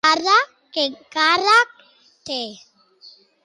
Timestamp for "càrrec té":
1.17-2.41